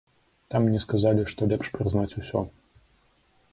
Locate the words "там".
0.53-0.63